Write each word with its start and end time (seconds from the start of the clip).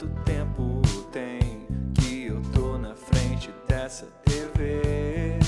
Quanto 0.00 0.14
tempo 0.24 0.80
tem 1.12 1.66
que 1.94 2.24
eu 2.24 2.40
tô 2.54 2.78
na 2.78 2.94
frente 2.94 3.52
dessa 3.68 4.06
TV? 4.24 5.38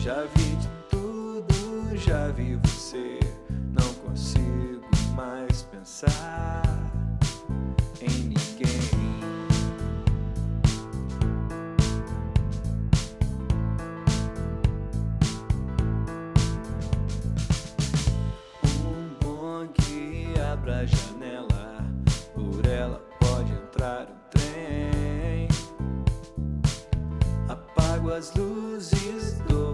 Já 0.00 0.24
vi 0.34 0.56
de 0.56 0.68
tudo, 0.90 1.96
já 1.96 2.26
vi 2.32 2.56
você. 2.56 3.20
Não 3.70 3.94
consigo 4.04 4.82
mais 5.14 5.62
pensar 5.62 6.62
em 8.00 8.34
ninguém. 8.34 9.20
Um 18.64 19.24
bom 19.24 19.68
guia 19.72 20.58
pra 20.64 20.84
janela. 20.84 21.15
Apago 28.06 28.12
as 28.12 28.32
luzes, 28.34 29.34
dou 29.48 29.65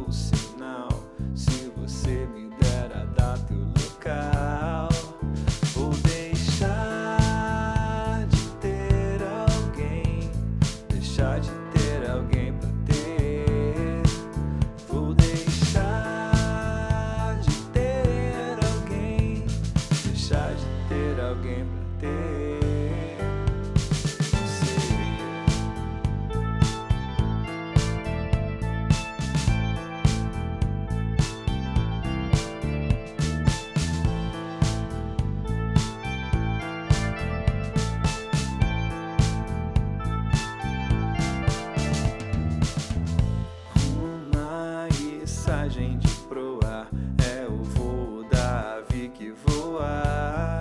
de 45.80 46.08
proa 46.28 46.86
é 47.34 47.46
o 47.48 47.62
voo 47.62 48.24
da 48.28 48.76
ave 48.76 49.08
que 49.08 49.30
voa. 49.30 50.60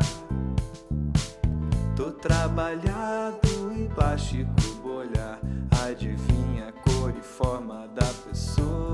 Tô 1.98 2.12
trabalhado 2.12 3.74
em 3.76 3.88
plástico 3.90 4.50
bolha. 4.82 5.38
Adivinha 5.86 6.70
a 6.70 6.72
cor 6.72 7.14
e 7.18 7.22
forma 7.22 7.90
da 7.90 8.08
pessoa. 8.26 8.91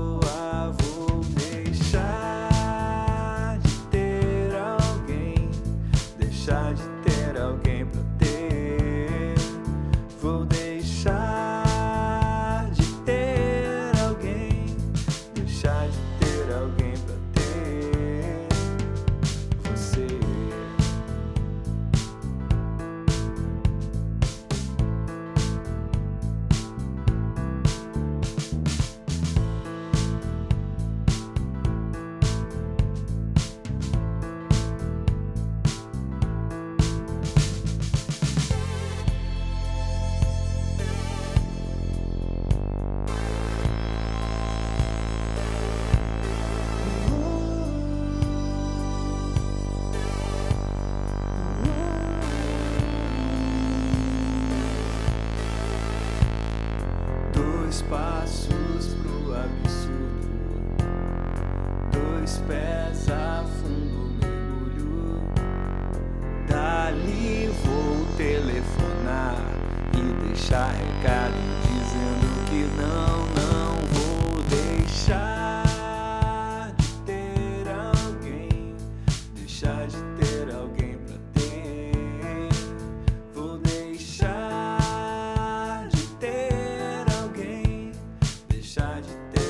Passos 57.82 58.94
pro 59.02 59.34
absurdo, 59.34 60.28
dois 61.90 62.38
pés 62.46 63.08
a 63.08 63.44
fundo 63.44 64.10
mergulho. 64.20 65.22
Dali 66.46 67.50
vou 67.64 68.04
telefonar 68.16 69.38
e 69.94 70.26
deixar 70.26 70.72
recado 70.72 71.34
dizendo 71.62 72.44
que 72.50 72.60
não, 72.76 73.26
não 73.38 73.76
vou 73.94 74.42
deixar 74.50 75.37